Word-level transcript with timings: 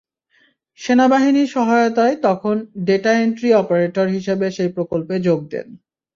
সেনাবহিনীর 0.79 1.49
সহায়তায় 1.49 2.15
তখন 2.23 2.55
data 2.87 3.11
entry 3.19 3.49
operator 3.53 4.07
হিসেবে 4.09 4.45
সেই 4.51 4.69
প্রকল্পে 4.75 5.15
যোগ 5.27 5.39
দেন। 5.51 5.67